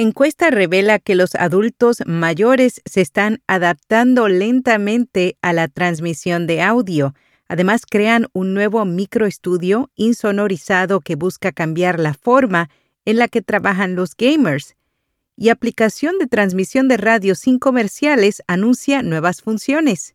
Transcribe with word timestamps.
Encuesta 0.00 0.50
revela 0.50 1.00
que 1.00 1.16
los 1.16 1.34
adultos 1.34 2.04
mayores 2.06 2.82
se 2.84 3.00
están 3.00 3.42
adaptando 3.48 4.28
lentamente 4.28 5.36
a 5.42 5.52
la 5.52 5.66
transmisión 5.66 6.46
de 6.46 6.62
audio. 6.62 7.16
Además, 7.48 7.82
crean 7.84 8.28
un 8.32 8.54
nuevo 8.54 8.84
microestudio 8.84 9.90
insonorizado 9.96 11.00
que 11.00 11.16
busca 11.16 11.50
cambiar 11.50 11.98
la 11.98 12.14
forma 12.14 12.70
en 13.06 13.16
la 13.16 13.26
que 13.26 13.42
trabajan 13.42 13.96
los 13.96 14.14
gamers. 14.16 14.76
Y 15.34 15.48
aplicación 15.48 16.16
de 16.20 16.28
transmisión 16.28 16.86
de 16.86 16.96
radio 16.96 17.34
sin 17.34 17.58
comerciales 17.58 18.44
anuncia 18.46 19.02
nuevas 19.02 19.42
funciones. 19.42 20.14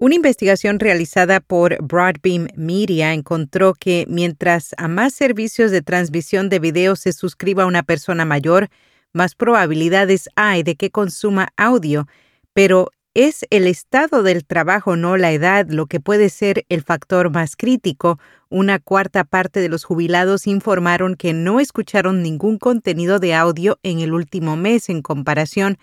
una 0.00 0.14
investigación 0.14 0.78
realizada 0.78 1.40
por 1.40 1.82
Broadbeam 1.82 2.48
Media 2.54 3.12
encontró 3.12 3.74
que 3.74 4.06
mientras 4.08 4.74
a 4.78 4.86
más 4.86 5.12
servicios 5.12 5.70
de 5.70 5.82
transmisión 5.82 6.48
de 6.48 6.60
video 6.60 6.94
se 6.94 7.12
suscriba 7.12 7.66
una 7.66 7.82
persona 7.82 8.24
mayor, 8.24 8.68
más 9.12 9.34
probabilidades 9.34 10.28
hay 10.36 10.62
de 10.62 10.76
que 10.76 10.90
consuma 10.90 11.48
audio, 11.56 12.06
pero 12.52 12.90
es 13.14 13.44
el 13.50 13.66
estado 13.66 14.22
del 14.22 14.44
trabajo, 14.44 14.94
no 14.94 15.16
la 15.16 15.32
edad, 15.32 15.66
lo 15.68 15.86
que 15.86 15.98
puede 15.98 16.28
ser 16.28 16.64
el 16.68 16.82
factor 16.82 17.30
más 17.30 17.56
crítico. 17.56 18.20
Una 18.48 18.78
cuarta 18.78 19.24
parte 19.24 19.58
de 19.58 19.68
los 19.68 19.82
jubilados 19.82 20.46
informaron 20.46 21.16
que 21.16 21.32
no 21.32 21.58
escucharon 21.58 22.22
ningún 22.22 22.58
contenido 22.58 23.18
de 23.18 23.34
audio 23.34 23.80
en 23.82 23.98
el 23.98 24.12
último 24.12 24.56
mes 24.56 24.88
en 24.88 25.02
comparación 25.02 25.78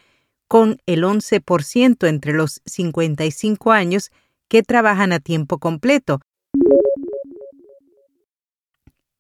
con 0.56 0.82
el 0.86 1.04
11% 1.04 2.08
entre 2.08 2.32
los 2.32 2.62
55 2.66 3.74
años 3.74 4.10
que 4.48 4.64
trabajan 4.64 5.12
a 5.12 5.20
tiempo 5.20 5.58
completo. 5.58 6.22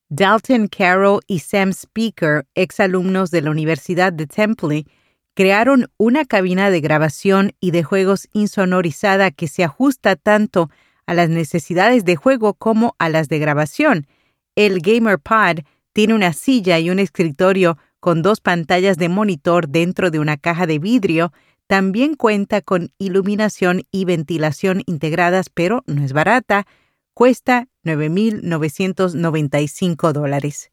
Dalton 0.08 0.69
Carroll 0.69 1.19
y 1.27 1.39
Sam 1.39 1.73
Speaker, 1.73 2.47
exalumnos 2.55 3.31
de 3.31 3.42
la 3.42 3.52
Universidad 3.52 4.14
de 4.14 4.27
Temple, 4.27 4.86
crearon 5.33 5.92
una 5.97 6.23
cabina 6.23 6.69
de 6.69 6.80
grabación 6.80 7.52
y 7.59 7.72
de 7.72 7.83
juegos 7.83 8.30
insonorizada 8.31 9.30
que 9.30 9.49
se 9.49 9.66
ajusta 9.66 10.16
tanto 10.16 10.70
a 11.05 11.14
las 11.14 11.27
necesidades 11.27 12.05
de 12.05 12.16
juego 12.16 12.53
como 12.53 12.95
a 12.97 13.09
las 13.09 13.27
de 13.27 13.39
grabación. 13.39 14.08
El 14.55 14.80
Gamer 14.80 15.20
Pod 15.20 15.66
tiene 15.92 16.14
una 16.14 16.31
silla 16.31 16.80
y 16.80 16.89
un 16.89 16.99
escritorio 16.99 17.77
con 18.06 18.22
dos 18.22 18.39
pantallas 18.39 18.98
de 18.98 19.09
monitor 19.09 19.67
dentro 19.67 20.11
de 20.11 20.20
una 20.20 20.38
caja 20.38 20.67
de 20.67 20.78
vidrio, 20.78 21.34
también 21.66 22.14
cuenta 22.14 22.61
con 22.61 22.92
iluminación 23.00 23.81
y 23.89 24.06
ventilación 24.06 24.84
integradas, 24.86 25.50
pero 25.50 25.81
no 25.88 26.03
es 26.03 26.14
barata. 26.14 26.67
Cuesta 27.16 27.67
9.995 27.83 30.11
dólares. 30.11 30.70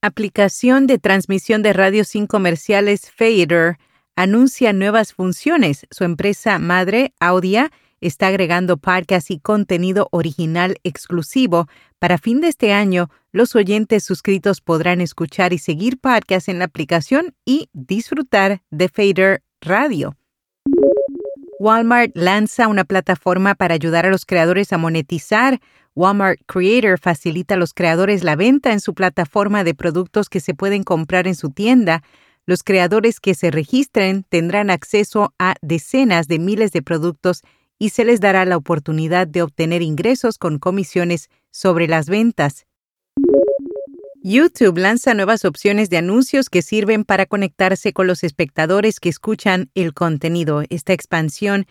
Aplicación 0.00 0.86
de 0.86 0.98
transmisión 0.98 1.62
de 1.62 1.74
radio 1.74 2.04
sin 2.04 2.26
comerciales 2.26 3.10
Fader 3.10 3.76
anuncia 4.16 4.72
nuevas 4.72 5.12
funciones. 5.12 5.86
Su 5.90 6.04
empresa 6.04 6.58
madre, 6.58 7.12
Audia, 7.20 7.70
está 8.00 8.28
agregando 8.28 8.76
podcasts 8.76 9.30
y 9.30 9.38
contenido 9.38 10.08
original 10.10 10.76
exclusivo. 10.84 11.68
Para 11.98 12.18
fin 12.18 12.40
de 12.40 12.48
este 12.48 12.72
año, 12.72 13.10
los 13.32 13.54
oyentes 13.54 14.04
suscritos 14.04 14.60
podrán 14.60 15.00
escuchar 15.00 15.52
y 15.52 15.58
seguir 15.58 15.98
podcasts 15.98 16.48
en 16.48 16.58
la 16.58 16.66
aplicación 16.66 17.34
y 17.44 17.68
disfrutar 17.72 18.62
de 18.70 18.88
Fader 18.88 19.42
Radio. 19.60 20.16
Walmart 21.60 22.12
lanza 22.14 22.68
una 22.68 22.84
plataforma 22.84 23.54
para 23.54 23.74
ayudar 23.74 24.06
a 24.06 24.10
los 24.10 24.24
creadores 24.24 24.72
a 24.72 24.78
monetizar. 24.78 25.60
Walmart 25.94 26.40
Creator 26.46 26.98
facilita 26.98 27.54
a 27.54 27.58
los 27.58 27.74
creadores 27.74 28.24
la 28.24 28.34
venta 28.34 28.72
en 28.72 28.80
su 28.80 28.94
plataforma 28.94 29.62
de 29.62 29.74
productos 29.74 30.30
que 30.30 30.40
se 30.40 30.54
pueden 30.54 30.84
comprar 30.84 31.26
en 31.26 31.34
su 31.34 31.50
tienda. 31.50 32.02
Los 32.46 32.62
creadores 32.62 33.20
que 33.20 33.34
se 33.34 33.50
registren 33.50 34.24
tendrán 34.24 34.70
acceso 34.70 35.34
a 35.38 35.54
decenas 35.60 36.28
de 36.28 36.38
miles 36.38 36.72
de 36.72 36.80
productos 36.80 37.42
y 37.80 37.88
se 37.88 38.04
les 38.04 38.20
dará 38.20 38.44
la 38.44 38.58
oportunidad 38.58 39.26
de 39.26 39.42
obtener 39.42 39.80
ingresos 39.80 40.36
con 40.38 40.58
comisiones 40.58 41.30
sobre 41.50 41.88
las 41.88 42.08
ventas. 42.08 42.66
YouTube 44.22 44.76
lanza 44.76 45.14
nuevas 45.14 45.46
opciones 45.46 45.88
de 45.88 45.96
anuncios 45.96 46.50
que 46.50 46.60
sirven 46.60 47.04
para 47.04 47.24
conectarse 47.24 47.94
con 47.94 48.06
los 48.06 48.22
espectadores 48.22 49.00
que 49.00 49.08
escuchan 49.08 49.70
el 49.74 49.94
contenido. 49.94 50.62
Esta 50.68 50.92
expansión 50.92 51.66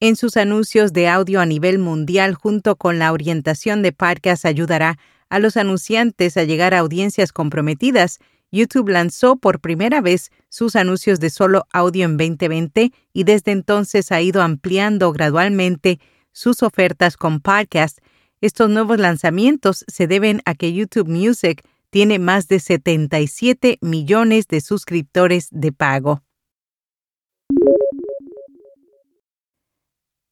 en 0.00 0.16
sus 0.16 0.38
anuncios 0.38 0.94
de 0.94 1.08
audio 1.08 1.42
a 1.42 1.46
nivel 1.46 1.78
mundial 1.78 2.32
junto 2.34 2.76
con 2.76 2.98
la 2.98 3.12
orientación 3.12 3.82
de 3.82 3.92
podcast 3.92 4.46
ayudará 4.46 4.98
a 5.28 5.38
los 5.38 5.58
anunciantes 5.58 6.38
a 6.38 6.44
llegar 6.44 6.72
a 6.72 6.78
audiencias 6.78 7.32
comprometidas 7.32 8.18
YouTube 8.52 8.88
lanzó 8.88 9.36
por 9.36 9.60
primera 9.60 10.00
vez 10.00 10.30
sus 10.48 10.76
anuncios 10.76 11.20
de 11.20 11.30
solo 11.30 11.66
audio 11.72 12.04
en 12.04 12.16
2020 12.16 12.92
y 13.12 13.24
desde 13.24 13.52
entonces 13.52 14.10
ha 14.12 14.20
ido 14.20 14.42
ampliando 14.42 15.12
gradualmente 15.12 16.00
sus 16.32 16.62
ofertas 16.62 17.16
con 17.16 17.40
podcast. 17.40 17.98
Estos 18.40 18.70
nuevos 18.70 18.98
lanzamientos 18.98 19.84
se 19.86 20.06
deben 20.06 20.40
a 20.44 20.54
que 20.54 20.72
YouTube 20.72 21.08
Music 21.08 21.62
tiene 21.90 22.18
más 22.18 22.48
de 22.48 22.60
77 22.60 23.78
millones 23.80 24.46
de 24.48 24.60
suscriptores 24.60 25.48
de 25.50 25.72
pago. 25.72 26.22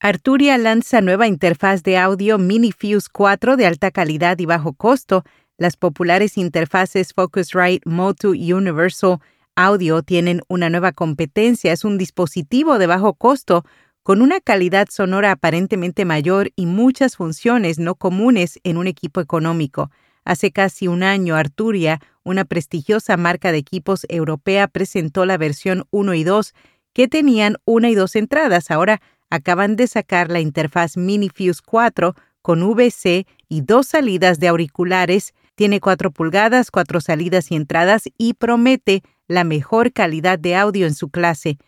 Arturia 0.01 0.57
lanza 0.59 1.01
nueva 1.01 1.27
interfaz 1.27 1.83
de 1.83 1.99
audio 1.99 2.39
MiniFuse 2.39 3.09
4 3.13 3.57
de 3.57 3.67
alta 3.67 3.91
calidad 3.91 4.39
y 4.39 4.47
bajo 4.47 4.73
costo 4.73 5.25
las 5.59 5.77
populares 5.77 6.39
interfaces 6.39 7.13
Focusrite 7.13 7.81
Motu 7.85 8.33
y 8.35 8.53
Universal 8.53 9.19
Audio 9.57 10.03
tienen 10.05 10.41
una 10.49 10.71
nueva 10.71 10.93
competencia. 10.93 11.73
Es 11.73 11.85
un 11.85 11.99
dispositivo 11.99 12.79
de 12.79 12.87
bajo 12.87 13.15
costo 13.15 13.65
con 14.05 14.23
una 14.23 14.41
calidad 14.41 14.87
sonora 14.89 15.33
aparentemente 15.33 16.05
mayor 16.05 16.53
y 16.55 16.67
muchas 16.67 17.17
funciones 17.17 17.81
no 17.81 17.97
comunes 17.97 18.61
en 18.63 18.77
un 18.77 18.87
equipo 18.87 19.21
económico. 19.21 19.91
Hace 20.25 20.53
casi 20.53 20.87
un 20.87 21.03
año, 21.03 21.35
Arturia, 21.35 22.01
una 22.23 22.45
prestigiosa 22.45 23.17
marca 23.17 23.51
de 23.51 23.59
equipos 23.59 24.07
europea, 24.09 24.69
presentó 24.69 25.27
la 25.27 25.39
versión 25.39 25.87
1 25.91 26.15
y 26.15 26.23
2 26.23 26.55
que 26.93 27.09
tenían 27.09 27.57
una 27.65 27.91
y 27.91 27.97
dos 27.97 28.15
entradas. 28.15 28.71
Ahora 28.71 29.01
acaban 29.29 29.75
de 29.75 29.89
sacar 29.89 30.31
la 30.31 30.41
interfaz 30.41 30.97
MiniFuse 30.97 31.63
4 31.65 32.15
con 32.43 32.63
VC 32.63 33.27
y 33.49 33.63
dos 33.63 33.89
salidas 33.89 34.39
de 34.39 34.49
auriculares 34.49 35.35
tiene 35.59 35.81
4 35.81 36.13
pulgadas, 36.13 36.71
cuatro 36.71 37.01
salidas 37.01 37.51
y 37.51 37.57
entradas 37.57 38.05
y 38.17 38.35
promete 38.35 39.03
la 39.27 39.43
mejor 39.43 39.93
calidad 39.93 40.39
de 40.39 40.55
audio 40.55 40.87
en 40.87 40.95
su 40.95 41.09
clase. 41.09 41.59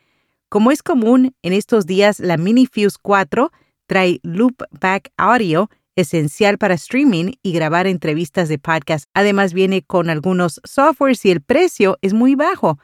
Como 0.48 0.70
es 0.70 0.84
común 0.84 1.34
en 1.42 1.52
estos 1.52 1.86
días, 1.86 2.20
la 2.20 2.36
MiniFuse 2.36 2.98
4 3.02 3.50
trae 3.88 4.20
loopback 4.22 5.10
audio 5.16 5.70
esencial 5.96 6.56
para 6.56 6.74
streaming 6.74 7.32
y 7.42 7.50
grabar 7.50 7.88
entrevistas 7.88 8.48
de 8.48 8.60
podcast. 8.60 9.06
Además 9.12 9.54
viene 9.54 9.82
con 9.82 10.08
algunos 10.08 10.60
softwares 10.62 11.24
y 11.24 11.32
el 11.32 11.40
precio 11.40 11.98
es 12.00 12.14
muy 12.14 12.36
bajo. 12.36 12.78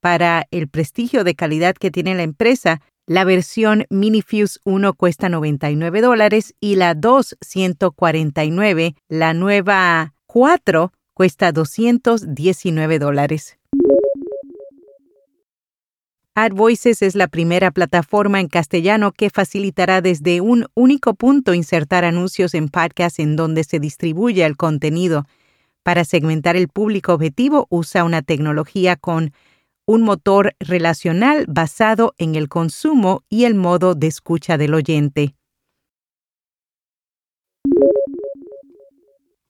Para 0.00 0.46
el 0.50 0.68
prestigio 0.68 1.22
de 1.22 1.34
calidad 1.34 1.74
que 1.74 1.90
tiene 1.90 2.14
la 2.14 2.22
empresa, 2.22 2.80
la 3.04 3.24
versión 3.24 3.84
MiniFuse 3.90 4.58
1 4.64 4.94
cuesta 4.94 5.28
99 5.28 6.00
dólares 6.00 6.54
y 6.60 6.76
la 6.76 6.94
2 6.94 7.36
149. 7.42 8.94
La 9.10 9.34
nueva 9.34 10.14
4 10.38 10.92
cuesta 11.14 11.50
219 11.50 12.98
dólares. 12.98 13.56
AdVoices 16.34 17.00
es 17.00 17.14
la 17.14 17.26
primera 17.26 17.70
plataforma 17.70 18.38
en 18.40 18.48
castellano 18.48 19.12
que 19.12 19.30
facilitará 19.30 20.02
desde 20.02 20.42
un 20.42 20.66
único 20.74 21.14
punto 21.14 21.54
insertar 21.54 22.04
anuncios 22.04 22.52
en 22.52 22.68
podcasts 22.68 23.18
en 23.18 23.34
donde 23.34 23.64
se 23.64 23.80
distribuye 23.80 24.44
el 24.44 24.58
contenido. 24.58 25.24
Para 25.82 26.04
segmentar 26.04 26.54
el 26.54 26.68
público 26.68 27.14
objetivo 27.14 27.66
usa 27.70 28.04
una 28.04 28.20
tecnología 28.20 28.96
con 28.96 29.32
un 29.86 30.02
motor 30.02 30.54
relacional 30.60 31.46
basado 31.48 32.14
en 32.18 32.34
el 32.34 32.50
consumo 32.50 33.24
y 33.30 33.44
el 33.44 33.54
modo 33.54 33.94
de 33.94 34.08
escucha 34.08 34.58
del 34.58 34.74
oyente. 34.74 35.35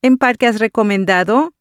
En 0.02 0.18
Podcast 0.18 0.58
Recomendado, 0.58 1.54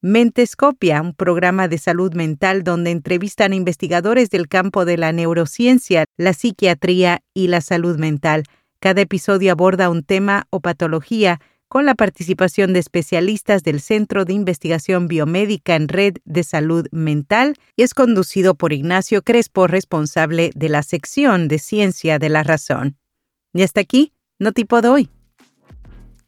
Mentescopia, 0.00 1.02
un 1.02 1.12
programa 1.12 1.66
de 1.66 1.76
salud 1.76 2.14
mental 2.14 2.62
donde 2.62 2.92
entrevistan 2.92 3.52
a 3.52 3.56
investigadores 3.56 4.30
del 4.30 4.48
campo 4.48 4.84
de 4.84 4.96
la 4.96 5.12
neurociencia, 5.12 6.04
la 6.16 6.32
psiquiatría 6.32 7.22
y 7.34 7.48
la 7.48 7.60
salud 7.60 7.98
mental. 7.98 8.44
Cada 8.80 9.02
episodio 9.02 9.52
aborda 9.52 9.90
un 9.90 10.04
tema 10.04 10.46
o 10.50 10.60
patología 10.60 11.40
con 11.68 11.84
la 11.84 11.94
participación 11.94 12.72
de 12.72 12.78
especialistas 12.78 13.64
del 13.64 13.80
Centro 13.80 14.24
de 14.24 14.34
Investigación 14.34 15.08
Biomédica 15.08 15.74
en 15.74 15.88
Red 15.88 16.14
de 16.24 16.44
Salud 16.44 16.86
Mental 16.92 17.56
y 17.76 17.82
es 17.82 17.92
conducido 17.92 18.54
por 18.54 18.72
Ignacio 18.72 19.22
Crespo, 19.22 19.66
responsable 19.66 20.52
de 20.54 20.68
la 20.68 20.84
sección 20.84 21.48
de 21.48 21.58
Ciencia 21.58 22.18
de 22.18 22.28
la 22.28 22.44
Razón. 22.44 22.96
Y 23.52 23.62
hasta 23.62 23.80
aquí, 23.80 24.12
no 24.38 24.52
tipo 24.52 24.80
de 24.80 24.88
hoy. 24.88 25.10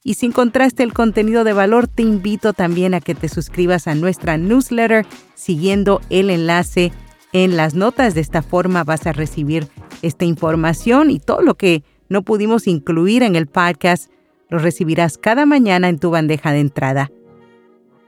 Y 0.04 0.14
si 0.14 0.26
encontraste 0.26 0.82
el 0.82 0.92
contenido 0.92 1.44
de 1.44 1.52
valor, 1.52 1.86
te 1.86 2.02
invito 2.02 2.52
también 2.52 2.94
a 2.94 3.00
que 3.00 3.14
te 3.14 3.28
suscribas 3.28 3.86
a 3.86 3.94
nuestra 3.94 4.36
newsletter 4.36 5.06
siguiendo 5.34 6.00
el 6.10 6.30
enlace 6.30 6.92
en 7.32 7.56
las 7.56 7.74
notas. 7.74 8.14
De 8.14 8.20
esta 8.20 8.42
forma 8.42 8.82
vas 8.82 9.06
a 9.06 9.12
recibir 9.12 9.68
esta 10.02 10.24
información 10.24 11.10
y 11.10 11.20
todo 11.20 11.42
lo 11.42 11.54
que 11.54 11.84
no 12.08 12.22
pudimos 12.22 12.66
incluir 12.66 13.22
en 13.22 13.36
el 13.36 13.46
podcast 13.46 14.10
lo 14.48 14.58
recibirás 14.58 15.16
cada 15.16 15.46
mañana 15.46 15.88
en 15.88 15.98
tu 15.98 16.10
bandeja 16.10 16.52
de 16.52 16.60
entrada. 16.60 17.10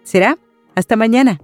¿Será? 0.03 0.37
Hasta 0.75 0.97
mañana. 0.97 1.41